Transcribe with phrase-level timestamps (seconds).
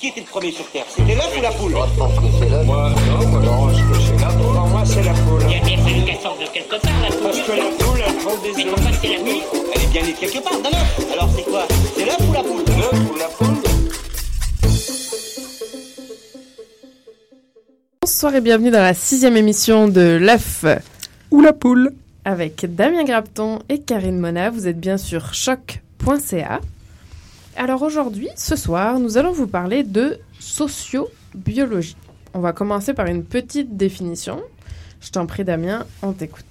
[0.00, 1.72] Qui était le premier sur Terre C'était l'œuf ou la poule?
[1.72, 2.64] Moi, je pense que c'est l'œuf.
[2.66, 4.54] Moi, non, moi, je pense que c'est la poule.
[4.54, 5.42] Pour moi, c'est la poule.
[5.48, 7.46] Il y a bien fallu qu'elle sorte de quelque part, la Parce poule.
[7.46, 8.74] que la poule, elle prend des Mais œufs.
[8.74, 9.40] pourquoi c'est la nuit
[9.74, 11.12] Elle est bien née quelque part, d'un œuf.
[11.12, 11.66] Alors c'est quoi?
[11.96, 12.64] C'est l'œuf ou la poule?
[12.78, 13.56] L'œuf ou la poule
[18.02, 20.64] Bonsoir et bienvenue dans la sixième émission de l'œuf
[21.32, 21.92] Ou la poule
[22.24, 24.50] avec Damien Grapton et Karine Mona.
[24.50, 26.60] Vous êtes bien sur choc.ca.
[27.58, 31.96] Alors aujourd'hui, ce soir, nous allons vous parler de sociobiologie.
[32.32, 34.40] On va commencer par une petite définition.
[35.00, 36.44] Je t'en prie Damien, on t'écoute.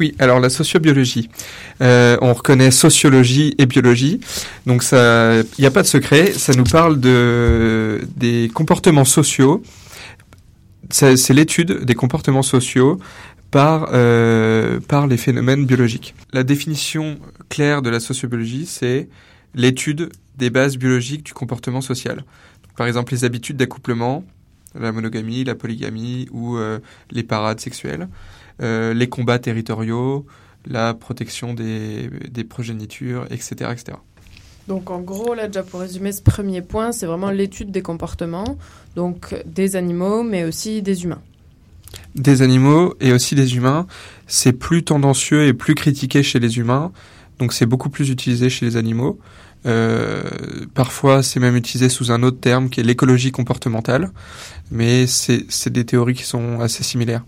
[0.00, 1.28] Oui, alors la sociobiologie.
[1.82, 4.20] Euh, on reconnaît sociologie et biologie.
[4.64, 6.32] Donc ça, il n'y a pas de secret.
[6.32, 9.62] Ça nous parle de des comportements sociaux.
[10.88, 12.98] C'est l'étude des comportements sociaux
[13.50, 16.14] par euh, par les phénomènes biologiques.
[16.32, 17.18] La définition
[17.50, 19.08] claire de la sociobiologie, c'est
[19.56, 22.18] l'étude des bases biologiques du comportement social.
[22.18, 24.22] Donc, par exemple, les habitudes d'accouplement,
[24.78, 26.78] la monogamie, la polygamie ou euh,
[27.10, 28.08] les parades sexuelles
[28.62, 30.24] euh, les combats territoriaux,
[30.66, 33.98] la protection des, des progénitures, etc., etc.
[34.66, 38.56] Donc en gros, là déjà pour résumer ce premier point, c'est vraiment l'étude des comportements,
[38.96, 41.20] donc des animaux mais aussi des humains.
[42.14, 43.86] Des animaux et aussi des humains,
[44.26, 46.92] c'est plus tendancieux et plus critiqué chez les humains,
[47.38, 49.18] donc c'est beaucoup plus utilisé chez les animaux.
[49.66, 50.22] Euh,
[50.74, 54.10] parfois, c'est même utilisé sous un autre terme qui est l'écologie comportementale,
[54.70, 57.22] mais c'est des théories qui sont assez similaires.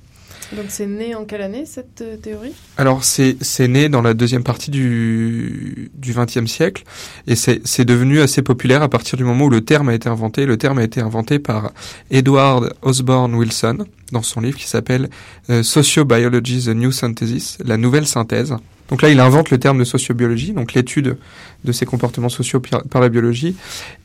[0.53, 2.55] Donc c'est né en quelle année cette euh, théorie?
[2.78, 6.84] Alors c'est né dans la deuxième partie du du XXe siècle
[7.27, 10.09] et c'est c'est devenu assez populaire à partir du moment où le terme a été
[10.09, 10.47] inventé.
[10.47, 11.72] Le terme a été inventé par
[12.11, 15.11] Edward Osborne Wilson dans son livre qui s'appelle
[15.50, 18.56] euh, Sociobiology: The New Synthesis, la nouvelle synthèse.
[18.89, 21.19] Donc là, il invente le terme de sociobiologie, donc l'étude
[21.64, 23.55] de ces comportements sociaux par la biologie,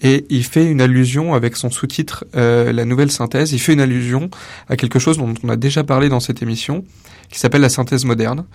[0.02, 3.54] et il fait une allusion avec son sous-titre euh, La nouvelle synthèse.
[3.54, 4.30] Il fait une allusion
[4.70, 6.84] à quelque chose dont on a déjà parlé dans cette émission,
[7.30, 8.46] qui s'appelle la synthèse moderne.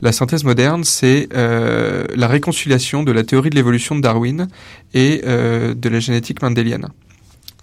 [0.00, 4.48] La synthèse moderne, c'est euh, la réconciliation de la théorie de l'évolution de Darwin
[4.94, 6.88] et euh, de la génétique mendélienne.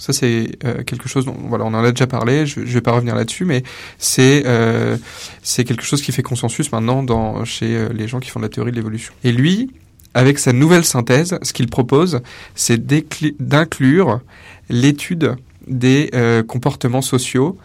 [0.01, 2.47] Ça, c'est euh, quelque chose dont voilà, on en a déjà parlé.
[2.47, 3.61] Je, je vais pas revenir là-dessus, mais
[3.99, 4.97] c'est euh,
[5.43, 8.45] c'est quelque chose qui fait consensus maintenant dans chez euh, les gens qui font de
[8.45, 9.13] la théorie de l'évolution.
[9.23, 9.69] Et lui,
[10.15, 12.21] avec sa nouvelle synthèse, ce qu'il propose,
[12.55, 14.21] c'est d'inclure
[14.69, 15.35] l'étude
[15.67, 16.09] des
[16.47, 17.57] comportements sociaux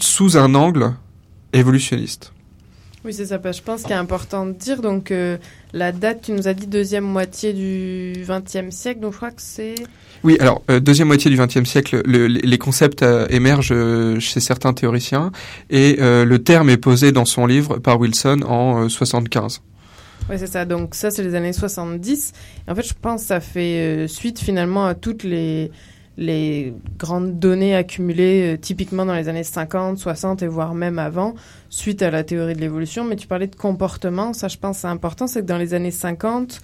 [0.00, 0.94] sous un angle
[1.52, 2.32] évolutionniste.
[3.04, 3.40] Oui, c'est ça.
[3.50, 4.82] Je pense qu'il est important de dire.
[4.82, 5.38] Donc, euh,
[5.72, 9.00] la date, tu nous as dit deuxième moitié du XXe siècle.
[9.00, 9.74] Donc, je crois que c'est.
[10.22, 13.72] Oui, alors euh, deuxième moitié du XXe siècle, le- les concepts euh, émergent
[14.18, 15.32] chez certains théoriciens
[15.70, 19.62] et le terme est posé dans son livre par Wilson en euh, 75.
[20.28, 20.66] Oui, c'est ça.
[20.66, 22.32] Donc, ça, c'est les années 70.
[22.68, 25.70] Et en fait, je pense que ça fait suite finalement à toutes les,
[26.20, 31.34] les grandes données accumulées, euh, typiquement dans les années 50, 60 et voire même avant,
[31.70, 33.04] suite à la théorie de l'évolution.
[33.04, 34.34] Mais tu parlais de comportement.
[34.34, 35.26] Ça, je pense, c'est important.
[35.26, 36.60] C'est que dans les années 50,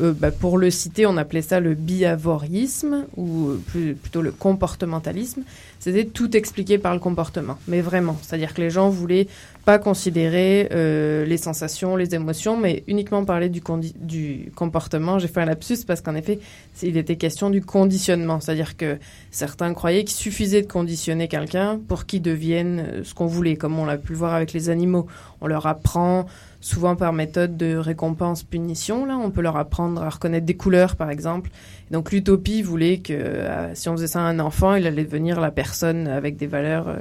[0.00, 5.42] euh, bah, pour le citer, on appelait ça le biavorisme ou euh, plutôt le comportementalisme.
[5.80, 8.18] C'était tout expliqué par le comportement, mais vraiment.
[8.20, 9.28] C'est-à-dire que les gens voulaient
[9.64, 13.62] pas considérer euh, les sensations, les émotions, mais uniquement parler du,
[13.96, 15.18] du comportement.
[15.18, 16.38] J'ai fait un lapsus parce qu'en effet,
[16.82, 18.40] il était question du conditionnement.
[18.40, 18.98] C'est-à-dire que
[19.30, 23.78] certains croyaient qu'il suffisait de conditionner quelqu'un pour qu'il devienne euh, ce qu'on voulait, comme
[23.78, 25.06] on l'a pu le voir avec les animaux.
[25.40, 26.26] On leur apprend
[26.60, 29.06] souvent par méthode de récompense-punition.
[29.06, 31.50] Là, on peut leur apprendre à reconnaître des couleurs, par exemple.
[31.90, 35.40] Donc l'utopie voulait que euh, si on faisait ça à un enfant, il allait devenir
[35.40, 36.96] la personne avec des valeurs euh,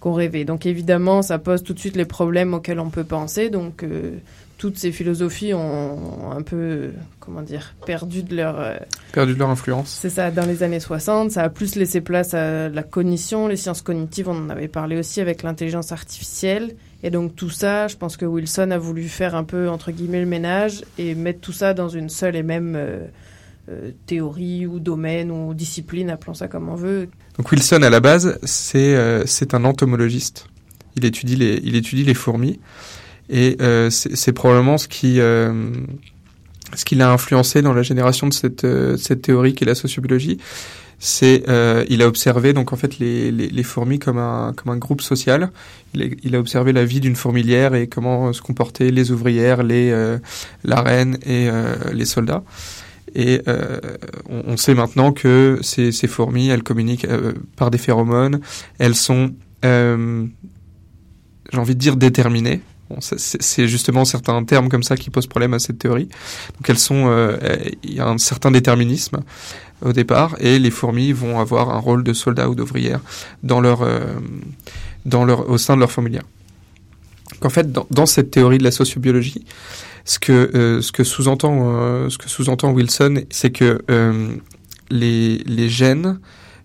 [0.00, 0.44] qu'on rêvait.
[0.44, 3.50] Donc évidemment, ça pose tout de suite les problèmes auxquels on peut penser.
[3.50, 4.18] Donc euh,
[4.58, 8.60] toutes ces philosophies ont un peu, comment dire, perdu de leur...
[8.60, 8.76] euh,
[9.12, 9.88] Perdu de leur influence.
[9.88, 13.56] c'est ça, dans les années 60, ça a plus laissé place à la cognition, les
[13.56, 16.74] sciences cognitives, on en avait parlé aussi avec l'intelligence artificielle.
[17.02, 20.20] Et donc tout ça, je pense que Wilson a voulu faire un peu, entre guillemets,
[20.20, 23.06] le ménage et mettre tout ça dans une seule et même euh,
[23.70, 27.08] euh, théorie ou domaine ou discipline, appelons ça comme on veut.
[27.38, 30.46] Donc Wilson, à la base, c'est euh, un entomologiste.
[30.96, 32.60] Il étudie les, il étudie les fourmis.
[33.32, 33.58] Et
[33.90, 38.66] c'est probablement ce qui, ce l'a influencé dans la génération de cette,
[38.96, 40.38] cette théorie qui est la sociobiologie.
[41.02, 44.70] C'est, euh, il a observé donc en fait les, les, les fourmis comme un, comme
[44.70, 45.50] un groupe social.
[45.94, 49.62] Il a, il a observé la vie d'une fourmilière et comment se comportaient les ouvrières,
[49.62, 50.18] les, euh,
[50.62, 52.44] la reine et euh, les soldats.
[53.14, 53.80] Et euh,
[54.28, 58.40] on, on sait maintenant que ces, ces fourmis, elles communiquent euh, par des phéromones.
[58.78, 60.26] Elles sont, euh,
[61.50, 62.60] j'ai envie de dire, déterminées.
[63.00, 66.08] C'est justement certains termes comme ça qui posent problème à cette théorie.
[66.56, 67.36] Donc elles sont, euh,
[67.82, 69.20] il y a un certain déterminisme
[69.82, 73.00] au départ, et les fourmis vont avoir un rôle de soldat ou d'ouvrière
[73.42, 74.00] dans leur, euh,
[75.06, 76.24] dans leur, au sein de leur fourmilière.
[77.34, 79.44] Donc, en fait, dans, dans cette théorie de la sociobiologie,
[80.04, 83.82] ce que, euh, ce que sous-entend, ce que sous-entend Wilson, c'est que
[84.90, 86.18] les, les gènes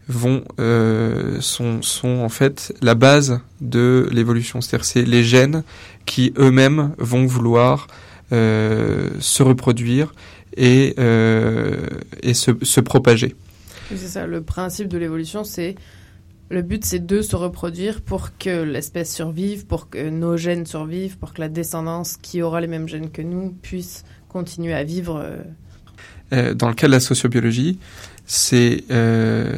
[0.08, 4.62] vont euh, sont, sont en fait la base de l'évolution.
[4.62, 5.64] C'est-à-dire c'est les gènes
[6.06, 7.88] qui eux-mêmes vont vouloir
[8.32, 10.14] euh, se reproduire
[10.56, 11.88] et, euh,
[12.22, 13.36] et se, se propager.
[13.90, 15.76] C'est ça, le principe de l'évolution, c'est
[16.50, 21.18] le but, c'est de se reproduire pour que l'espèce survive, pour que nos gènes survivent,
[21.18, 25.28] pour que la descendance qui aura les mêmes gènes que nous puisse continuer à vivre.
[26.32, 27.80] dans le cas de la sociobiologie,
[28.26, 29.56] c'est euh,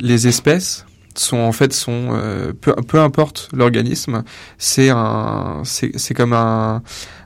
[0.00, 0.84] les espèces
[1.14, 4.22] sont en fait sont euh, peu, peu importe l'organisme,
[4.56, 6.82] c'est un c'est comme un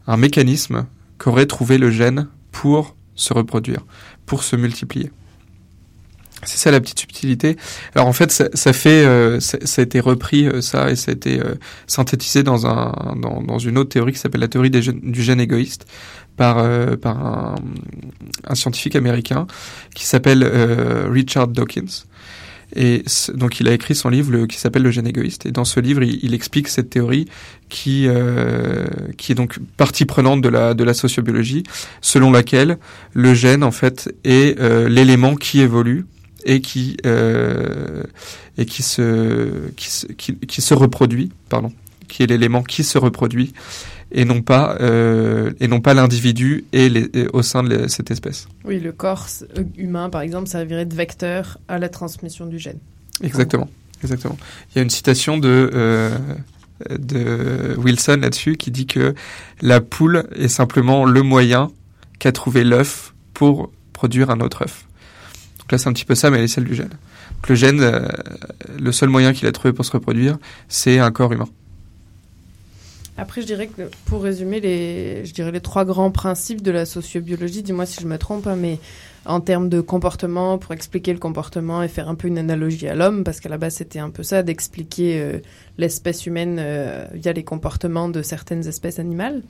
[0.07, 0.87] un mécanisme
[1.19, 3.85] qu'aurait trouvé le gène pour se reproduire,
[4.27, 5.11] pour se multiplier.
[6.45, 7.57] C'est ça la petite subtilité.
[7.95, 10.97] Alors en fait, ça, ça fait, euh, ça, ça a été repris euh, ça et
[10.97, 11.55] ça a été euh,
[11.87, 15.23] synthétisé dans un dans, dans une autre théorie qui s'appelle la théorie des gènes- du
[15.23, 15.87] gène égoïste
[16.37, 17.57] par euh, par
[18.47, 19.47] un, scientifique américain
[19.95, 22.05] qui s'appelle euh, Richard Dawkins.
[22.75, 25.45] Et donc il a écrit son livre qui s'appelle Le gène égoïste.
[25.45, 27.27] Et dans ce livre, il, explique cette théorie
[27.69, 28.87] qui euh,
[29.19, 31.65] qui est donc partie prenante de la de la sociobiologie,
[32.01, 32.79] selon laquelle
[33.13, 34.59] le gène en fait est
[34.89, 36.07] l'élément qui évolue
[36.47, 41.73] et qui et qui se qui, qui, qui se reproduit, pardon,
[42.13, 43.55] qui est l'élément qui se reproduit
[44.13, 46.91] et non pas euh, et non pas l'individu et,
[47.33, 48.49] au sein de cette espèce.
[48.65, 49.27] Oui, le corps
[49.77, 52.79] humain, par exemple, servirait de vecteur à la transmission du gène.
[53.23, 53.69] Exactement,
[54.03, 54.37] exactement.
[54.71, 56.11] Il y a une citation de euh,
[56.91, 59.15] de Wilson là-dessus qui dit que
[59.63, 61.71] la poule est simplement le moyen
[62.19, 64.85] qu'a trouvé l'œuf pour produire un autre œuf.
[65.61, 66.89] Donc là, c'est un petit peu ça, mais elle est celle du gène.
[66.89, 68.07] Donc le gène, euh,
[68.79, 70.37] le seul moyen qu'il a trouvé pour se reproduire,
[70.69, 71.49] c'est un corps humain.
[73.19, 76.87] Après, je dirais que pour résumer les, je dirais les trois grands principes de la
[76.87, 78.79] sociobiologie, dis-moi si je me trompe, hein, mais
[79.27, 82.95] en termes de comportement, pour expliquer le comportement et faire un peu une analogie à
[82.95, 85.39] l'homme, parce qu'à la base c'était un peu ça, d'expliquer euh,
[85.77, 89.43] l'espèce humaine euh, via les comportements de certaines espèces animales.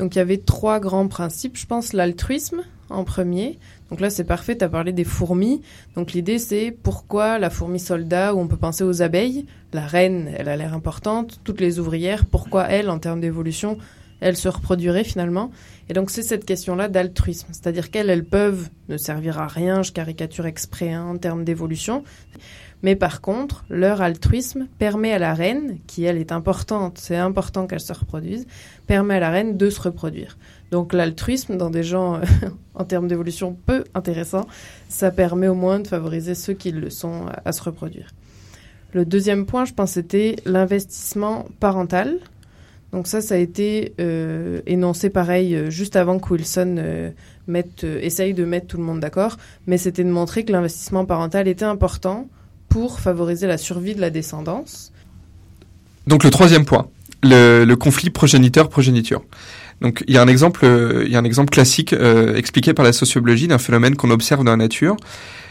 [0.00, 3.58] Donc il y avait trois grands principes, je pense l'altruisme en premier.
[3.90, 5.60] Donc là c'est parfait, tu as parlé des fourmis.
[5.94, 9.44] Donc l'idée c'est pourquoi la fourmi soldat, ou on peut penser aux abeilles,
[9.74, 13.76] la reine, elle a l'air importante, toutes les ouvrières, pourquoi elle, en termes d'évolution,
[14.20, 15.50] elle se reproduirait finalement
[15.90, 19.92] Et donc c'est cette question-là d'altruisme, c'est-à-dire qu'elles, elles peuvent ne servir à rien, je
[19.92, 22.04] caricature exprès hein, en termes d'évolution,
[22.82, 27.66] mais par contre, leur altruisme permet à la reine, qui elle est importante, c'est important
[27.66, 28.46] qu'elle se reproduise,
[28.86, 30.38] permet à la reine de se reproduire.
[30.70, 32.20] Donc l'altruisme dans des gens euh,
[32.74, 34.46] en termes d'évolution peu intéressants,
[34.88, 38.10] ça permet au moins de favoriser ceux qui le sont à- à se reproduire.
[38.92, 42.18] Le deuxième point, je pense, c'était l'investissement parental.
[42.92, 47.10] Donc ça, ça a été euh, énoncé pareil euh, juste avant que Wilson euh,
[47.48, 49.36] euh, essaye de mettre tout le monde d'accord,
[49.68, 52.28] mais c'était de montrer que l'investissement parental était important
[52.70, 54.92] pour favoriser la survie de la descendance.
[56.06, 56.88] Donc le troisième point,
[57.22, 59.22] le, le conflit progéniteur-progéniture.
[59.80, 62.72] Donc il y a un exemple, euh, il y a un exemple classique euh, expliqué
[62.72, 64.96] par la sociobiologie d'un phénomène qu'on observe dans la nature.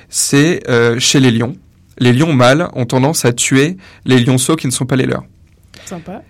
[0.09, 1.55] C'est euh, chez les lions.
[1.99, 5.25] Les lions mâles ont tendance à tuer les lionceaux qui ne sont pas les leurs.
[5.85, 6.23] Sympa.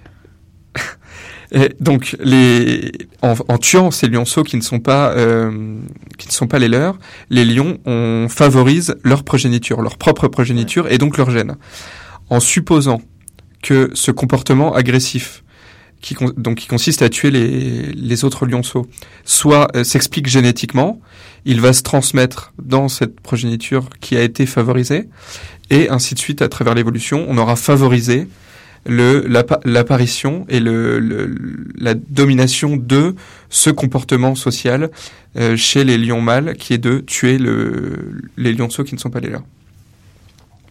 [1.52, 2.92] Et donc, les,
[3.22, 5.80] en, en tuant ces lionceaux qui ne sont pas, euh,
[6.18, 10.92] qui ne sont pas les leurs, les lions on favorise leur progéniture, leur propre progéniture
[10.92, 11.56] et donc leur gène.
[12.30, 13.02] En supposant
[13.64, 15.44] que ce comportement agressif,
[16.02, 18.86] qui, donc qui consiste à tuer les, les autres lionceaux,
[19.26, 21.02] soit euh, s'explique génétiquement,
[21.46, 25.10] il va se transmettre dans cette progéniture qui a été favorisée,
[25.72, 28.28] et ainsi de suite à travers l'évolution, on aura favorisé
[28.86, 31.36] l'apparition et le, le-
[31.78, 33.16] la domination de
[33.50, 34.90] ce comportement social
[35.36, 39.10] euh, chez les lions mâles qui est de tuer le, les lionceaux qui ne sont
[39.10, 39.44] pas les leurs.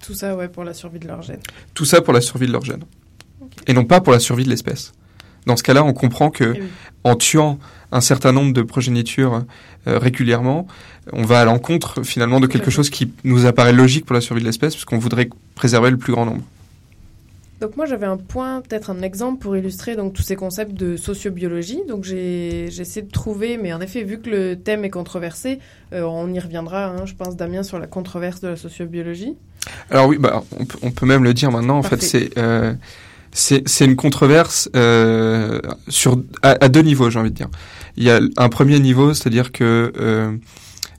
[0.04, 1.40] Tout ça, ouais, pour la survie de leur gène.
[1.74, 2.82] Tout ça pour la survie de leur gène.
[3.66, 4.92] Et non pas pour la survie de l'espèce.
[5.46, 6.66] Dans ce cas-là, on comprend que Eh oui.
[7.04, 7.58] en tuant
[7.92, 9.44] un certain nombre de progénitures
[9.86, 10.66] euh, régulièrement,
[11.12, 14.40] on va à l'encontre finalement de quelque chose qui nous apparaît logique pour la survie
[14.42, 16.42] de l'espèce, puisqu'on voudrait préserver le plus grand nombre.
[17.60, 20.96] Donc moi j'avais un point, peut-être un exemple pour illustrer donc tous ces concepts de
[20.96, 21.80] sociobiologie.
[21.88, 25.58] Donc j'ai essayé de trouver, mais en effet vu que le thème est controversé,
[25.92, 29.36] euh, on y reviendra, hein, je pense Damien sur la controverse de la sociobiologie.
[29.90, 31.78] Alors oui, bah, on, peut, on peut même le dire maintenant.
[31.78, 32.74] En fait, c'est euh,
[33.32, 37.48] c'est une controverse euh, sur à, à deux niveaux, j'ai envie de dire.
[37.96, 40.36] Il y a un premier niveau, c'est-à-dire que euh,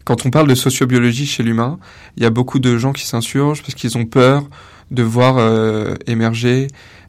[0.04, 1.80] quand on parle de sociobiologie chez l'humain,
[2.18, 4.50] il y a beaucoup de gens qui s'insurgent parce qu'ils ont peur
[4.92, 6.68] de voir euh, émerger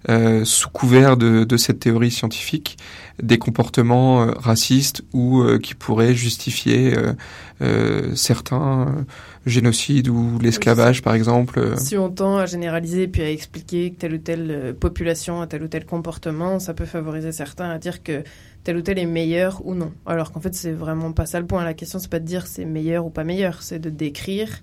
[0.08, 2.78] euh, sous couvert de, de cette théorie scientifique
[3.22, 6.94] des comportements euh, racistes ou qui pourraient justifier
[8.14, 9.04] certains
[9.44, 11.76] génocides ou l'esclavage par exemple.
[11.76, 15.62] Si on tend à généraliser puis à expliquer que telle ou telle population a tel
[15.62, 18.22] ou tel comportement, ça peut favoriser certains à dire que
[18.64, 19.92] tel ou tel est meilleur ou non.
[20.06, 21.64] Alors qu'en fait, c'est vraiment pas ça le point.
[21.64, 24.62] La question, c'est pas de dire c'est meilleur ou pas meilleur, c'est de décrire.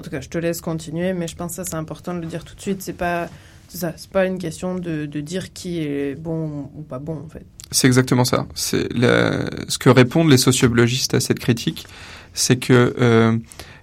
[0.00, 2.20] En tout cas, je te laisse continuer, mais je pense que ça, c'est important de
[2.20, 2.80] le dire tout de suite.
[2.80, 3.28] C'est pas,
[3.68, 7.44] ça, c'est pas une question de, dire qui est bon ou pas bon, en fait.
[7.70, 8.46] C'est exactement ça.
[8.54, 11.86] C'est ce que répondent les sociobiologistes à cette critique,
[12.32, 13.36] c'est que euh,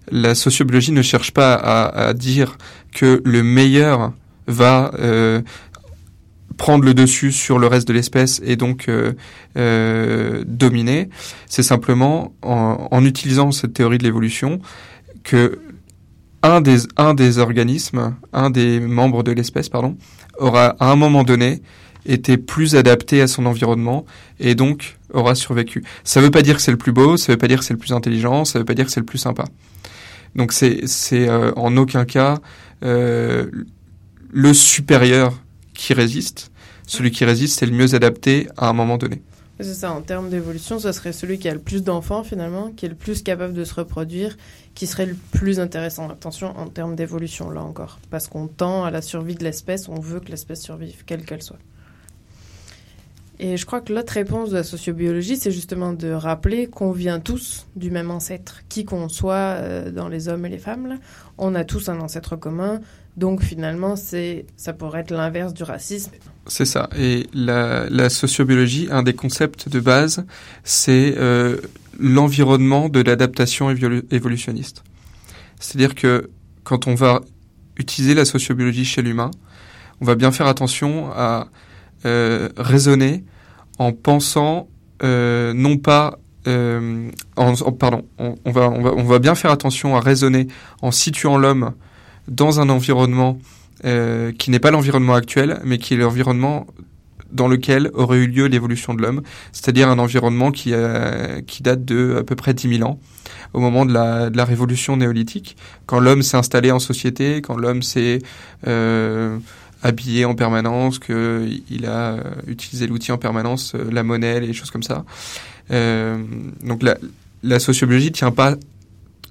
[0.09, 2.57] la sociobiologie ne cherche pas à, dire
[2.95, 4.11] que le meilleur
[4.47, 5.43] va euh,
[6.57, 11.09] prendre le dessus sur le reste de l'espèce et donc euh, dominer.
[11.45, 14.59] C'est simplement en, en utilisant cette théorie de l'évolution
[15.23, 15.59] que
[16.55, 16.61] un
[17.13, 19.97] des, organismes, un des membres de l'espèce, pardon,
[20.37, 21.61] aura à un moment donné
[22.05, 24.05] été plus adapté à son environnement
[24.39, 25.83] et donc aura survécu.
[26.03, 27.73] Ça veut pas dire que c'est le plus beau, ça veut pas dire que c'est
[27.73, 29.45] le plus intelligent, ça veut pas dire que c'est le plus sympa.
[30.35, 32.39] Donc c'est c'est euh, en aucun cas
[32.83, 33.49] euh,
[34.31, 35.33] le supérieur
[35.73, 36.51] qui résiste.
[36.85, 39.21] Celui qui résiste, c'est le mieux adapté à un moment donné.
[39.59, 42.85] C'est ça, en termes d'évolution, ce serait celui qui a le plus d'enfants finalement, qui
[42.85, 44.37] est le plus capable de se reproduire,
[44.75, 46.09] qui serait le plus intéressant.
[46.09, 47.99] Attention, en termes d'évolution, là encore.
[48.11, 51.41] Parce qu'on tend à la survie de l'espèce, on veut que l'espèce survive, quelle qu'elle
[51.41, 51.57] soit.
[53.39, 57.19] Et je crois que l'autre réponse de la sociobiologie, c'est justement de rappeler qu'on vient
[57.19, 58.61] tous du même ancêtre.
[58.69, 60.99] Qui qu'on soit euh, dans les hommes et les femmes,
[61.37, 62.81] on a tous un ancêtre commun.
[63.17, 66.11] Donc finalement, c'est, ça pourrait être l'inverse du racisme.
[66.45, 66.87] C'est ça.
[66.95, 70.25] Et la, sociobiologie, un des concepts de base,
[70.63, 71.57] c'est euh,
[71.99, 74.83] l'environnement de l'adaptation évolu- évolutionniste.
[75.59, 76.29] C'est-à-dire que
[76.63, 77.21] quand on va
[77.77, 79.31] utiliser la sociobiologie chez l'humain,
[79.99, 81.47] on va bien faire attention à
[82.05, 83.23] euh, raisonner
[83.79, 84.67] en pensant
[85.03, 86.19] euh, non pas
[87.77, 90.47] pardon on, on va, on va on va bien faire attention à raisonner
[90.81, 91.73] en situant l'homme
[92.27, 93.39] dans un environnement
[93.85, 96.67] euh, qui n'est pas l'environnement actuel, mais qui est l'environnement
[97.31, 101.83] dans lequel aurait eu lieu l'évolution de l'homme, c'est-à-dire un environnement qui, euh, qui date
[101.83, 102.99] de à peu près 10 000 ans,
[103.53, 107.57] au moment de la, de la révolution néolithique, quand l'homme s'est installé en société, quand
[107.57, 108.19] l'homme s'est
[108.65, 109.37] euh,
[109.83, 114.71] habillé en permanence, qu'il a euh, utilisé l'outil en permanence, euh, la monnaie, les choses
[114.71, 115.05] comme ça.
[115.71, 116.17] Euh,
[116.63, 116.97] donc la,
[117.43, 118.55] la sociobiologie tient pas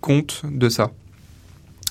[0.01, 0.91] compte de ça.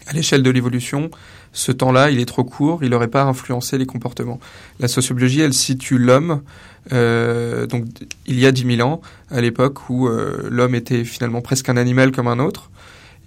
[0.07, 1.09] À l'échelle de l'évolution,
[1.51, 4.39] ce temps-là, il est trop court, il n'aurait pas influencé les comportements.
[4.79, 6.43] La sociobiologie, elle situe l'homme,
[6.91, 7.85] euh, donc
[8.27, 11.77] il y a 10 000 ans, à l'époque où euh, l'homme était finalement presque un
[11.77, 12.69] animal comme un autre,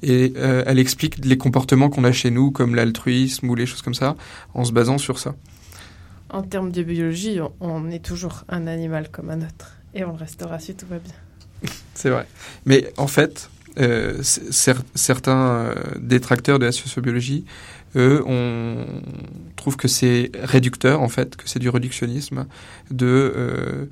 [0.03, 3.83] et euh, elle explique les comportements qu'on a chez nous, comme l'altruisme ou les choses
[3.83, 4.15] comme ça,
[4.55, 5.35] en se basant sur ça.
[6.31, 9.79] En termes de biologie, on, on est toujours un animal comme un autre.
[9.95, 11.71] Et on le restera si tout va bien.
[11.95, 12.27] C'est vrai.
[12.67, 14.23] Mais en fait, euh,
[14.95, 17.45] certains euh, détracteurs de la sociobiologie,
[17.97, 18.85] eux, on
[19.57, 22.47] trouve que c'est réducteur, en fait, que c'est du réductionnisme,
[22.91, 23.87] de euh,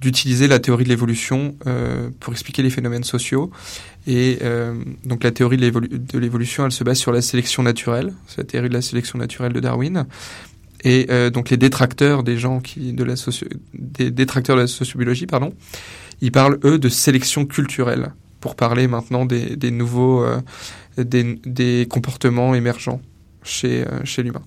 [0.00, 1.56] d'utiliser la théorie de l'évolution
[2.20, 3.50] pour expliquer les phénomènes sociaux.
[4.06, 4.38] Et
[5.04, 8.38] donc la théorie de l'évolu- de l'évolution, elle se base sur la sélection naturelle, c'est
[8.38, 10.06] la théorie de la sélection naturelle de Darwin.
[10.84, 15.52] Et donc les détracteurs des gens qui de la de la sociobiologie, pardon,
[16.20, 20.40] ils parlent eux de sélection culturelle pour parler maintenant des, nouveaux euh,
[20.96, 23.00] des, des comportements émergents
[23.42, 24.42] chez euh, chez l'humain.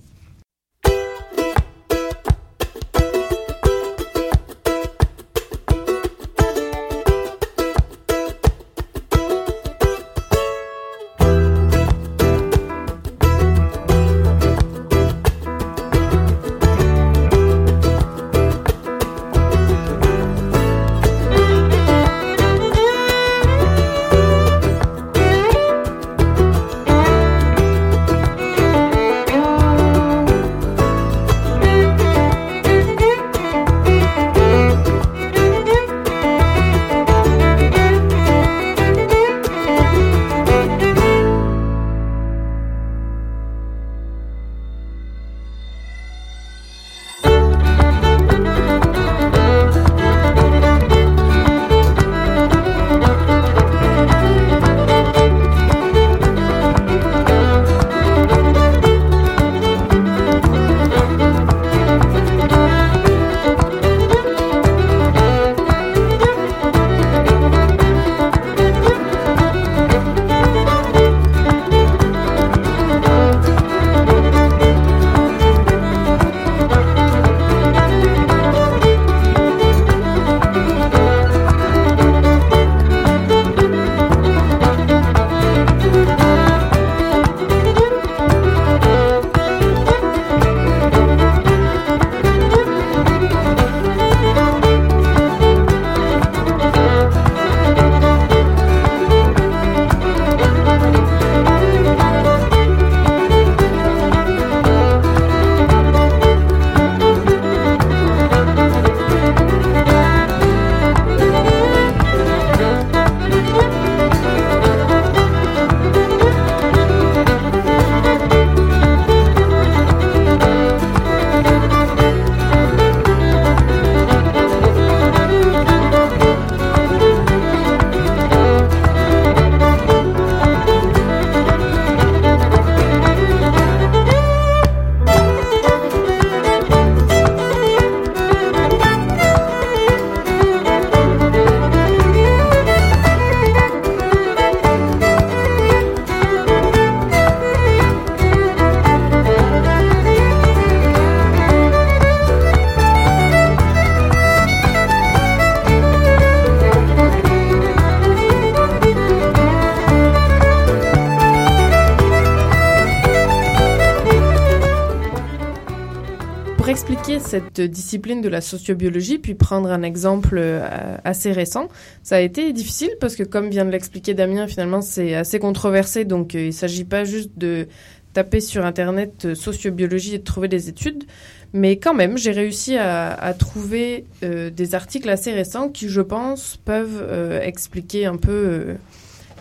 [167.54, 171.68] Cette discipline de la sociobiologie, puis prendre un exemple euh, assez récent,
[172.02, 176.04] ça a été difficile parce que, comme vient de l'expliquer Damien, finalement, c'est assez controversé.
[176.04, 177.68] Donc, euh, il ne s'agit pas juste de
[178.14, 181.04] taper sur Internet euh, sociobiologie et de trouver des études.
[181.52, 187.06] Mais quand même, j'ai réussi à, trouver des articles assez récents qui, je pense, peuvent
[187.42, 188.76] expliquer un peu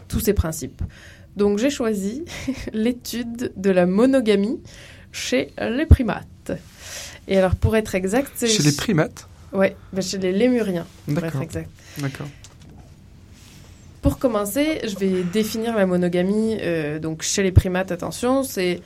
[0.09, 0.81] tous ces principes.
[1.37, 2.25] Donc j'ai choisi
[2.73, 4.59] l'étude de la monogamie
[5.13, 6.51] chez les primates.
[7.27, 10.85] Et alors pour être exact, c'est Chez les primates ouais, ben, chez les lémuriens.
[11.05, 11.41] Pour être D'accord.
[11.41, 11.69] exact.
[11.97, 12.27] D'accord.
[14.01, 16.57] Pour commencer, je vais définir la monogamie.
[16.61, 18.81] euh, donc chez les primates, attention, c'est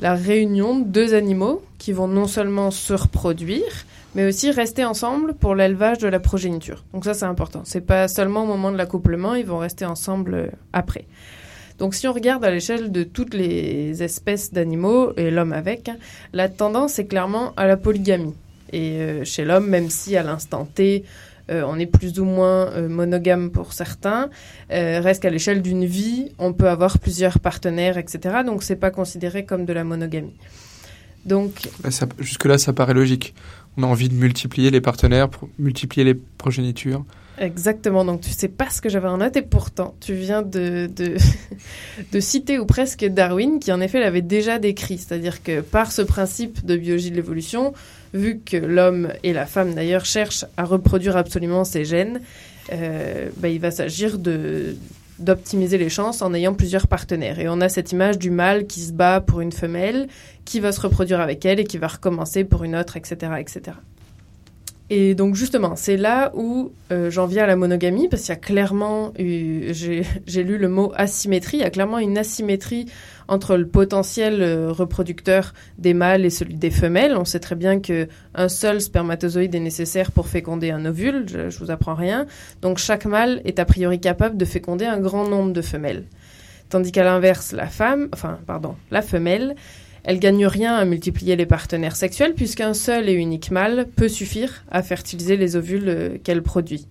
[0.00, 5.34] la réunion de deux animaux qui vont non seulement se reproduire, mais aussi rester ensemble
[5.34, 6.84] pour l'élevage de la progéniture.
[6.94, 7.62] Donc ça, c'est important.
[7.64, 11.06] C'est pas seulement au moment de l'accouplement, ils vont rester ensemble euh, après.
[11.80, 15.96] Donc si on regarde à l'échelle de toutes les espèces d'animaux, et l'homme avec, hein,
[16.34, 18.34] la tendance est clairement à la polygamie.
[18.74, 21.04] Et euh, chez l'homme, même si à l'instant T,
[21.50, 24.28] euh, on est plus ou moins euh, monogame pour certains,
[24.68, 28.40] reste qu'à l'échelle d'une vie, on peut avoir plusieurs partenaires, etc.
[28.44, 30.36] Donc c'est pas considéré comme de la monogamie.
[31.24, 33.34] Donc ça- Jusque-là, ça paraît logique.
[33.76, 37.04] On a envie de multiplier les partenaires, pour multiplier les progénitures.
[37.38, 40.90] Exactement, donc tu sais pas ce que j'avais en note et pourtant tu viens de,
[40.94, 41.16] de,
[42.12, 46.02] de citer ou presque Darwin qui en effet l'avait déjà décrit, c'est-à-dire que par ce
[46.02, 47.72] principe de biologie de l'évolution,
[48.12, 52.20] vu que l'homme et la femme d'ailleurs cherchent à reproduire absolument ces gènes,
[52.72, 54.76] euh, bah, il va s'agir de
[55.20, 57.38] d'optimiser les chances en ayant plusieurs partenaires.
[57.38, 60.08] Et on a cette image du mâle qui se bat pour une femelle,
[60.44, 63.32] qui va se reproduire avec elle et qui va recommencer pour une autre, etc.
[63.38, 63.76] etc.
[64.92, 68.36] Et donc justement, c'est là où euh, j'en viens à la monogamie, parce qu'il y
[68.36, 72.86] a clairement, eu- j'ai lu le mot asymétrie, il y a clairement une asymétrie
[73.28, 77.16] entre le potentiel euh, reproducteur des mâles et celui des femelles.
[77.16, 81.50] On sait très bien que un seul spermatozoïde est nécessaire pour féconder un ovule, je,
[81.50, 82.26] je vous apprends rien.
[82.60, 86.06] Donc chaque mâle est a priori capable de féconder un grand nombre de femelles.
[86.68, 89.54] Tandis qu'à l'inverse, la femme, enfin pardon, la femelle,
[90.04, 94.64] elle gagne rien à multiplier les partenaires sexuels puisqu'un seul et unique mâle peut suffire
[94.70, 96.86] à fertiliser les ovules euh, qu'elle produit.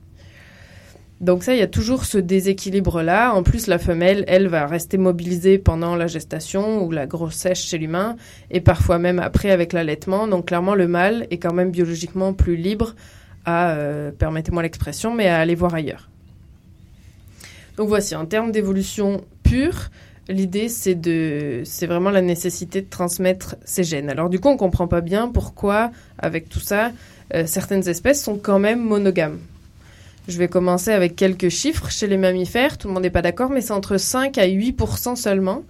[1.22, 3.34] Donc ça, il y a toujours ce déséquilibre-là.
[3.34, 7.78] En plus, la femelle, elle, va rester mobilisée pendant la gestation ou la grossesse chez
[7.78, 8.15] l'humain
[8.52, 10.28] et parfois même après avec l'allaitement.
[10.28, 12.95] Donc clairement, le mâle est quand même biologiquement plus libre
[13.43, 16.10] à, euh, permettez-moi l'expression, mais à aller voir ailleurs.
[17.76, 19.89] Donc voici, en termes d'évolution pure,
[20.30, 24.12] L'idée, c'est de, c'est vraiment la nécessité de transmettre ces gènes.
[24.12, 26.92] Alors du coup, on comprend pas bien pourquoi, avec tout ça,
[27.34, 29.39] euh, certaines espèces sont quand même monogames.
[30.28, 31.89] Je vais commencer avec quelques chiffres.
[31.89, 35.15] Chez les mammifères, tout le monde n'est pas d'accord, mais c'est entre 5 à 8%
[35.15, 35.63] seulement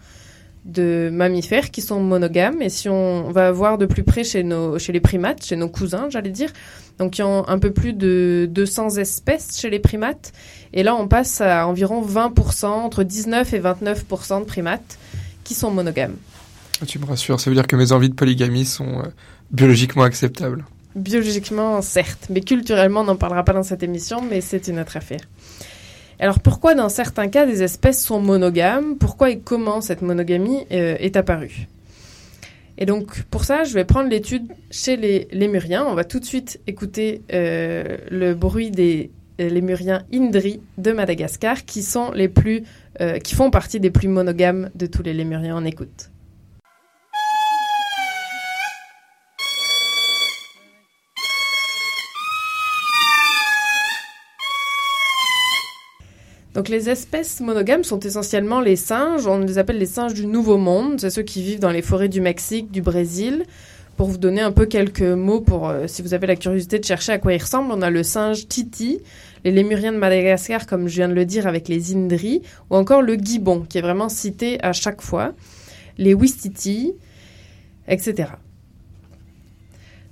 [0.69, 2.61] de mammifères qui sont monogames.
[2.61, 5.69] Et si on va voir de plus près chez, nos, chez les primates, chez nos
[5.69, 6.51] cousins, j'allais dire,
[6.97, 10.33] donc il y a un peu plus de 200 espèces chez les primates.
[10.73, 14.99] Et là, on passe à environ 20%, entre 19 et 29% de primates
[15.43, 16.15] qui sont monogames.
[16.81, 19.07] Ah, Tu me rassures, ça veut dire que mes envies de polygamie sont euh,
[19.51, 20.65] biologiquement acceptables.
[20.95, 24.97] Biologiquement, certes, mais culturellement, on n'en parlera pas dans cette émission, mais c'est une autre
[24.97, 25.21] affaire.
[26.19, 28.97] Alors pourquoi dans certains cas des espèces sont monogames?
[28.97, 31.67] Pourquoi et comment cette monogamie euh, est apparue?
[32.77, 35.85] Et donc pour ça, je vais prendre l'étude chez les lémuriens.
[35.85, 41.63] On va tout de suite écouter euh, le bruit des euh, lémuriens Indri de Madagascar,
[41.63, 42.63] qui sont les plus,
[43.23, 45.55] qui font partie des plus monogames de tous les lémuriens.
[45.57, 46.09] On écoute.
[56.59, 60.57] Donc les espèces monogames sont essentiellement les singes, on les appelle les singes du Nouveau
[60.57, 63.45] Monde, c'est ceux qui vivent dans les forêts du Mexique, du Brésil.
[63.95, 66.83] Pour vous donner un peu quelques mots, pour euh, si vous avez la curiosité de
[66.83, 68.99] chercher à quoi ils ressemblent, on a le singe Titi,
[69.45, 73.03] les lémuriens de Madagascar, comme je viens de le dire, avec les Indri, ou encore
[73.03, 75.31] le gibbon, qui est vraiment cité à chaque fois,
[75.97, 76.91] les Wistiti,
[77.87, 78.31] etc.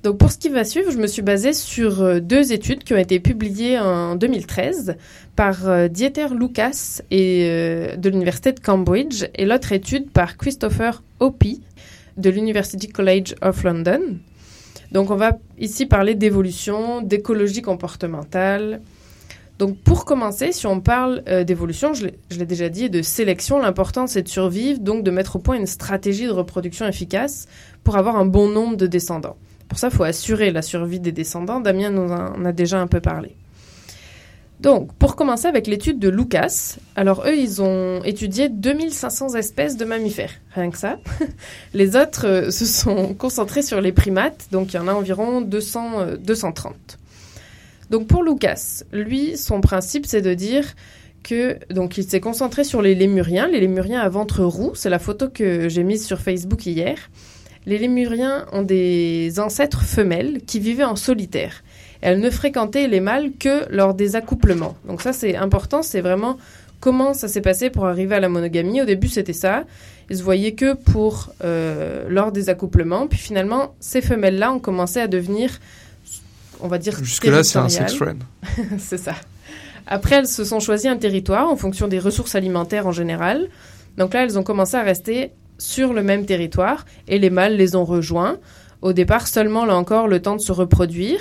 [0.04, 2.94] Donc pour ce qui va suivre, je me suis basée sur euh, deux études qui
[2.94, 4.96] ont été publiées en 2013
[5.36, 11.04] par euh, Dieter Lucas et, euh, de l'Université de Cambridge et l'autre étude par Christopher
[11.20, 11.62] Opie
[12.16, 14.00] de l'University College of London.
[14.92, 18.82] Donc on va ici parler d'évolution, d'écologie comportementale.
[19.60, 22.06] Donc pour commencer, si on parle d'évolution, je
[22.38, 25.66] l'ai- déjà dit, de sélection, l'important c'est de survivre, donc de mettre au point une
[25.66, 27.48] stratégie de reproduction efficace
[27.84, 29.36] pour avoir un bon nombre de descendants.
[29.68, 31.60] Pour ça, il faut assurer la survie des descendants.
[31.60, 33.36] Damien nous en a déjà un peu parlé.
[34.60, 39.86] Donc, pour commencer avec l'étude de Lucas, alors eux, ils ont étudié 2500 espèces de
[39.86, 40.98] mammifères, rien que ça.
[41.76, 45.42] Les autres euh, se sont concentrés sur les primates, donc il y en a environ
[45.42, 46.76] 200, euh, 230.
[47.92, 50.74] Donc pour Lucas, lui, son principe, c'est de dire
[51.22, 55.00] que donc il s'est concentré sur les lémuriens, les lémuriens à ventre roux, c'est la
[55.00, 56.98] photo que j'ai mise sur Facebook hier.
[57.68, 61.64] Les lémuriens ont des ancêtres femelles qui vivaient en solitaire.
[62.00, 64.76] Elles ne fréquentaient les mâles que lors des accouplements.
[64.88, 66.38] Donc ça c'est important, c'est vraiment
[66.80, 68.82] comment ça s'est passé pour arriver à la monogamie.
[68.82, 69.66] Au début c'était ça,
[70.10, 75.02] ils se voyaient que pour euh, lors des accouplements, puis finalement ces femelles-là ont commencé
[75.02, 75.60] à devenir,
[76.62, 78.24] on va dire, Jusque-là, c'est un sex friend.
[78.80, 79.16] c'est ça.
[79.88, 83.50] Après, elles se sont choisies un territoire en fonction des ressources alimentaires en général.
[83.98, 87.76] Donc là, elles ont commencé à rester sur le même territoire et les mâles les
[87.76, 88.38] ont rejoints.
[88.82, 91.20] Au départ, seulement là encore le temps de se reproduire.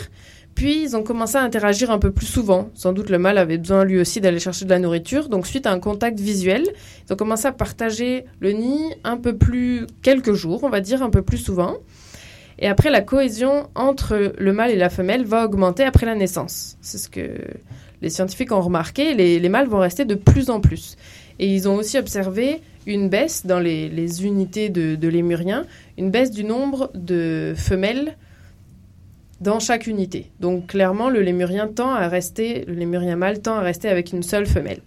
[0.55, 2.71] Puis ils ont commencé à interagir un peu plus souvent.
[2.75, 5.29] Sans doute le mâle avait besoin lui aussi d'aller chercher de la nourriture.
[5.29, 6.65] Donc suite à un contact visuel,
[7.07, 11.03] ils ont commencé à partager le nid un peu plus quelques jours, on va dire
[11.03, 11.77] un peu plus souvent.
[12.59, 16.79] Et après, la cohésion entre le mâle et la femelle va augmenter après la naissance.
[16.81, 17.37] C'est ce que
[18.01, 19.13] les scientifiques ont remarqué.
[19.13, 20.97] Les, les mâles vont rester de plus en plus.
[21.39, 25.67] Et ils ont aussi observé une baisse dans les, unités de, lémuriens,
[25.99, 28.17] une baisse du nombre de femelles
[29.41, 30.31] dans chaque unité.
[30.41, 31.67] Donc clairement, le lémurien
[32.75, 34.81] lémurien mâle tend à rester avec une seule femelle.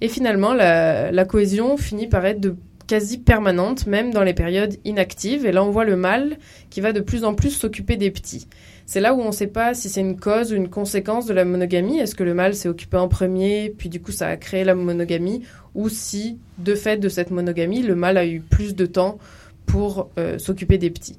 [0.00, 2.40] Et finalement, la, cohésion finit par être
[2.86, 5.46] quasi permanente, même dans les périodes inactives.
[5.46, 6.36] Et là, on voit le mâle
[6.70, 8.46] qui va de plus en plus s'occuper des petits.
[8.86, 11.34] C'est là où on ne sait pas si c'est une cause ou une conséquence de
[11.34, 11.98] la monogamie.
[11.98, 14.76] Est-ce que le mâle s'est occupé en premier, puis du coup ça a créé la
[14.76, 15.42] monogamie,
[15.74, 19.18] ou si, de fait de cette monogamie, le mâle a eu plus de temps
[19.66, 21.18] pour euh, s'occuper des petits.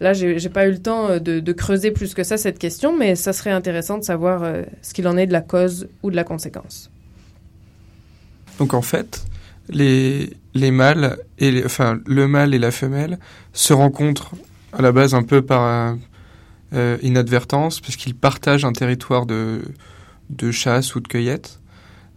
[0.00, 2.96] Là, j'ai j'ai pas eu le temps euh, de, creuser plus que ça cette question,
[2.96, 6.10] mais ça serait intéressant de savoir euh, ce qu'il en est de la cause ou
[6.10, 6.90] de la conséquence.
[8.58, 9.24] Donc en fait,
[9.70, 11.50] le mâle et
[12.58, 13.18] la femelle
[13.54, 14.32] se rencontrent
[14.74, 15.96] à la base un peu par
[16.72, 19.62] euh, inadvertance, puisqu'ils partagent un territoire de,
[20.30, 21.60] de chasse ou de cueillette.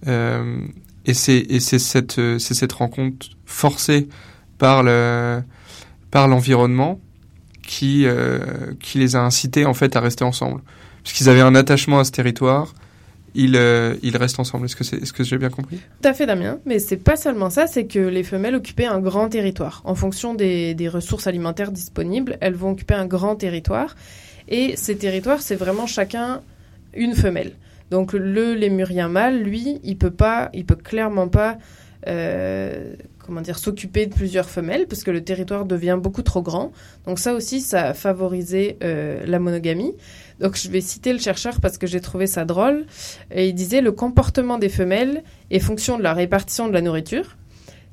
[0.08, 0.60] Euh,
[1.06, 4.08] et c'est et c'est cette, cette rencontre forcée
[4.58, 5.42] par le
[6.12, 7.00] par l'environnement
[7.62, 8.40] qui, euh,
[8.80, 10.62] qui les a incités en fait à rester ensemble.
[11.04, 12.74] Puisqu'ils avaient un attachement à ce territoire,
[13.34, 14.66] ils, euh, ils restent ensemble.
[14.66, 15.78] Est-ce que, c'est, est-ce que j'ai bien compris?
[16.02, 16.60] Tout à fait, Damien.
[16.66, 19.82] Mais c'est pas seulement ça, c'est que les femelles occupaient un grand territoire.
[19.86, 23.96] En fonction des, des ressources alimentaires disponibles, elles vont occuper un grand territoire.
[24.48, 26.42] Et ces territoires, c'est vraiment chacun
[26.94, 27.54] une femelle.
[27.92, 31.58] Donc le lémurien mâle, lui, il peut pas, il peut clairement pas,
[32.08, 36.72] euh, comment dire, s'occuper de plusieurs femelles parce que le territoire devient beaucoup trop grand.
[37.06, 39.94] Donc ça aussi, ça a favorisé euh, la monogamie.
[40.40, 42.86] Donc je vais citer le chercheur parce que j'ai trouvé ça drôle.
[43.30, 47.36] Et il disait le comportement des femelles est fonction de la répartition de la nourriture,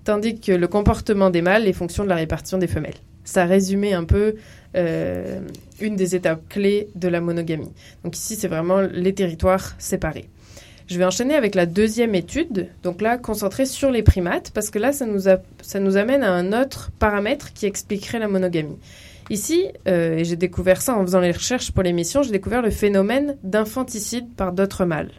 [0.05, 2.95] tandis que le comportement des mâles est fonction de la répartition des femelles.
[3.29, 4.37] Ça résumait un peu
[4.75, 5.41] euh,
[5.83, 7.71] une des étapes clés de la monogamie.
[8.03, 10.31] Donc ici, c'est vraiment les territoires séparés.
[10.87, 14.79] Je vais enchaîner avec la deuxième étude, donc là, concentrée sur les primates, parce que
[14.79, 18.79] là, ça nous, amène à un autre paramètre qui expliquerait la monogamie.
[19.29, 22.71] Ici, euh, et j'ai découvert ça en faisant les recherches pour l'émission, j'ai découvert le
[22.71, 25.13] phénomène d'infanticide par d'autres mâles.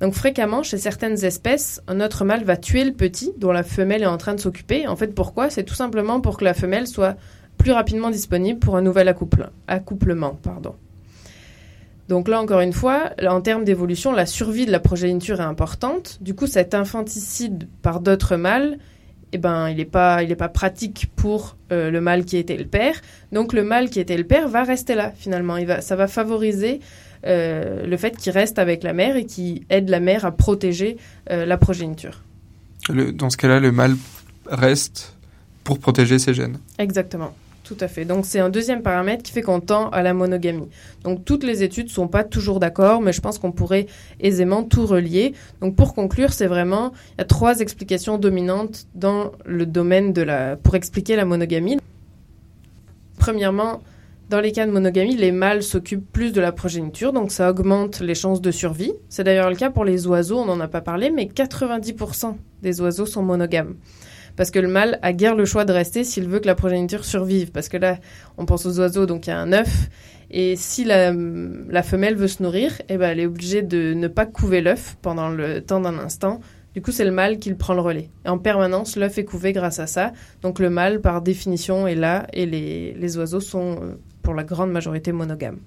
[0.00, 4.02] Donc fréquemment, chez certaines espèces, un autre mâle va tuer le petit dont la femelle
[4.02, 4.86] est en train de s'occuper.
[4.86, 5.50] En fait, pourquoi?
[5.50, 7.16] C'est tout simplement pour que la femelle soit
[7.56, 10.38] plus rapidement disponible pour un nouvel accouple- accouplement.
[12.08, 16.18] Donc là, encore une fois, en termes d'évolution, la survie de la progéniture est importante.
[16.20, 18.78] Du coup, cet infanticide par d'autres mâles,
[19.32, 22.56] eh ben, il n'est pas, il est pas pratique pour euh, le mâle qui était
[22.56, 22.94] le père.
[23.32, 25.56] Donc le mâle qui était le père va rester là, finalement.
[25.56, 26.80] Il va, ça va favoriser
[27.26, 30.96] euh, le fait qu'il reste avec la mère et qu'il aide la mère à protéger
[31.30, 32.22] euh, la progéniture.
[32.88, 33.96] Le- Dans ce cas-là, le mâle
[34.46, 35.16] reste
[35.64, 36.58] pour protéger ses gènes.
[36.78, 37.34] Exactement.
[37.68, 38.06] Tout à fait.
[38.06, 40.70] Donc c'est un deuxième paramètre qui fait qu'on tend à la monogamie.
[41.04, 43.84] Donc toutes les études sont pas toujours d'accord, mais je pense qu'on pourrait
[44.20, 45.34] aisément tout relier.
[45.60, 50.22] Donc pour conclure, c'est vraiment il y a trois explications dominantes dans le domaine de
[50.22, 51.76] la pour expliquer la monogamie.
[53.18, 53.82] Premièrement,
[54.30, 58.00] dans les cas de monogamie, les mâles s'occupent plus de la progéniture, donc ça augmente
[58.00, 58.94] les chances de survie.
[59.10, 62.80] C'est d'ailleurs le cas pour les oiseaux, on n'en a pas parlé, mais 90% des
[62.80, 63.74] oiseaux sont monogames
[64.38, 67.04] parce que le mâle a guère le choix de rester s'il veut que la progéniture
[67.04, 67.50] survive.
[67.50, 67.98] Parce que là,
[68.36, 69.88] on pense aux oiseaux, donc il y a un œuf,
[70.30, 71.12] et si la,
[71.82, 75.28] femelle veut se nourrir, eh ben, elle est obligée de ne pas couver l'œuf pendant
[75.28, 76.38] le temps d'un instant.
[76.72, 78.10] Du coup, c'est le mâle qui prend le relais.
[78.24, 80.12] Et en permanence, l'œuf est couvé grâce à ça.
[80.40, 84.44] Donc le mâle, par définition, est là, et les, les oiseaux sont, euh, pour la
[84.44, 85.58] grande majorité, monogames.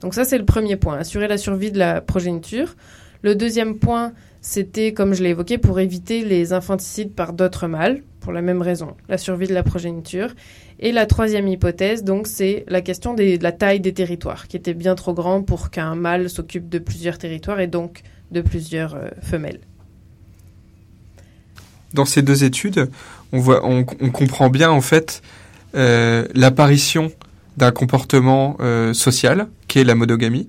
[0.00, 2.74] Donc ça, c'est le premier point, assurer la survie de la progéniture.
[3.22, 8.02] Le deuxième point, c'était, comme je l'ai évoqué, pour éviter les infanticides par d'autres mâles,
[8.20, 10.34] pour la même raison, la survie de la progéniture.
[10.80, 14.74] Et la troisième hypothèse, donc, c'est la question de la taille des territoires, qui était
[14.74, 19.08] bien trop grand pour qu'un mâle s'occupe de plusieurs territoires et donc de plusieurs euh,
[19.22, 19.60] femelles.
[21.94, 22.90] Dans ces deux études,
[23.32, 25.22] on, voit, on, on comprend bien en fait
[25.74, 27.12] euh, l'apparition
[27.56, 30.48] d'un comportement euh, social, qui est la monogamie,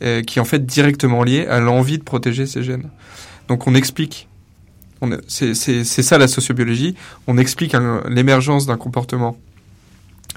[0.00, 2.88] euh, qui est en fait directement lié à l'envie de protéger ses gènes.
[3.48, 4.28] Donc on explique,
[5.28, 6.94] c'est, ça la sociobiologie,
[7.26, 7.76] on explique
[8.08, 9.36] l'émergence d'un comportement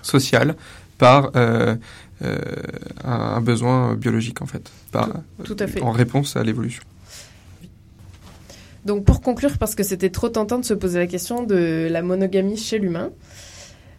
[0.01, 0.55] social
[0.97, 1.75] par euh,
[2.21, 2.37] euh,
[3.03, 5.09] un, besoin biologique en fait, par,
[5.43, 5.81] Tout à fait.
[5.81, 6.83] en réponse à l'évolution.
[8.85, 12.01] Donc pour conclure, parce que c'était trop tentant de se poser la question de la
[12.01, 13.09] monogamie chez l'humain.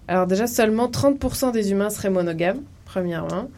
[0.07, 3.51] Alors déjà, seulement 30% des humains seraient monogames, premièrement.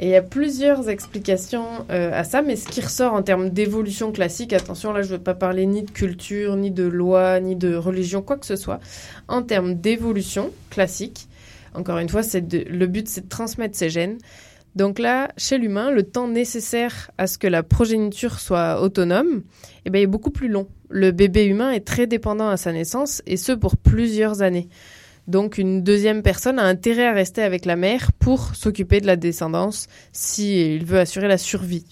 [0.00, 3.50] Et il y a plusieurs explications euh, à ça, mais ce qui ressort en termes
[3.50, 7.40] d'évolution classique, attention, là je ne veux pas parler ni de culture, ni de loi,
[7.40, 8.78] ni de religion, quoi que ce soit.
[9.26, 11.26] En termes d'évolution classique,
[11.74, 14.18] encore une fois, de- le but c'est de transmettre ces gènes.
[14.76, 19.42] Donc là, chez l'humain, le temps nécessaire à ce que la progéniture soit autonome
[19.84, 20.68] eh ben, est beaucoup plus long.
[20.90, 24.68] Le bébé humain est très dépendant à sa naissance, et ce pour plusieurs années.
[25.28, 29.16] Donc une deuxième personne a intérêt à rester avec la mère pour s'occuper de la
[29.16, 31.84] descendance si il veut assurer la survie.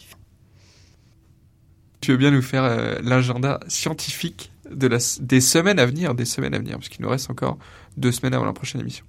[2.01, 6.15] Tu veux bien nous faire euh, l'agenda scientifique de la, s- des semaines à venir,
[6.15, 7.59] des semaines à venir, parce qu'il nous reste encore
[7.97, 9.05] deux semaines avant la prochaine émission.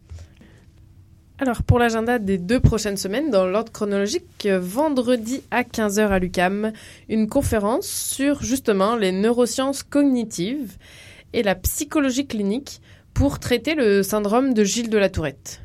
[1.40, 6.20] Alors pour l'agenda des deux prochaines semaines, dans l'ordre chronologique, euh, vendredi à 15h à
[6.20, 6.74] l'UCAM,
[7.10, 10.78] une conférence sur justement les neurosciences cognitives
[11.34, 12.82] et la psychologie clinique
[13.18, 15.60] pour traiter le syndrome de Gilles de la Tourette.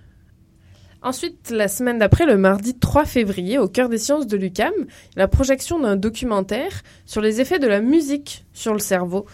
[1.02, 4.72] Ensuite, la semaine d'après, le mardi 3 février, au cœur des sciences de l'UCAM,
[5.16, 9.26] la projection d'un documentaire sur les effets de la musique sur le cerveau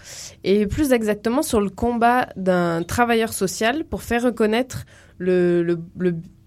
[0.42, 4.84] et plus exactement sur le combat d'un travailleur social pour faire reconnaître
[5.18, 5.78] le,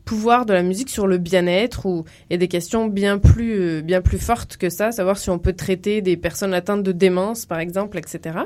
[0.04, 1.88] pouvoir de la musique sur le bien-être
[2.30, 5.54] et des questions bien plus euh, bien plus fortes que ça, savoir si on peut
[5.54, 8.40] traiter des personnes atteintes de démence par exemple, etc.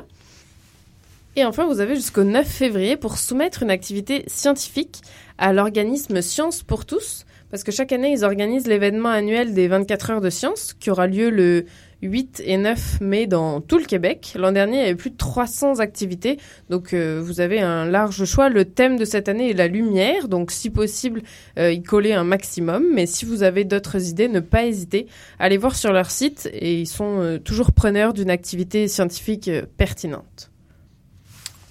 [1.38, 5.02] Et enfin, vous avez jusqu'au 9 février pour soumettre une activité scientifique
[5.36, 10.10] à l'organisme Science pour tous, parce que chaque année, ils organisent l'événement annuel des 24
[10.10, 11.66] heures de science, qui aura lieu le
[12.00, 14.32] 8 et 9 mai dans tout le Québec.
[14.34, 16.38] L'an dernier, il y avait plus de 300 activités,
[16.70, 18.48] donc euh, vous avez un large choix.
[18.48, 21.20] Le thème de cette année est la lumière, donc si possible,
[21.58, 22.86] euh, y coller un maximum.
[22.94, 25.06] Mais si vous avez d'autres idées, ne pas hésiter.
[25.38, 30.50] Allez voir sur leur site, et ils sont euh, toujours preneurs d'une activité scientifique pertinente.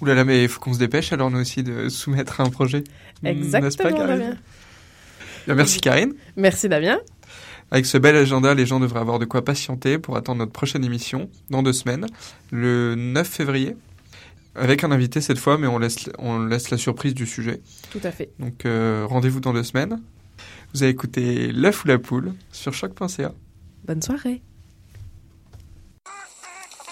[0.01, 2.49] Ouh là là, mais il faut qu'on se dépêche alors nous aussi de soumettre un
[2.49, 2.83] projet.
[3.21, 4.37] Pas, Exactement, Karine Damien.
[5.45, 6.13] Bien, Merci Karine.
[6.35, 6.99] Merci Damien.
[7.71, 10.83] Avec ce bel agenda, les gens devraient avoir de quoi patienter pour attendre notre prochaine
[10.83, 12.05] émission dans deux semaines,
[12.51, 13.75] le 9 février,
[14.55, 17.61] avec un invité cette fois, mais on laisse, on laisse la surprise du sujet.
[17.91, 18.29] Tout à fait.
[18.39, 20.01] Donc euh, rendez-vous dans deux semaines.
[20.73, 23.33] Vous avez écouté L'œuf ou la poule sur choc.ca.
[23.85, 24.41] Bonne soirée.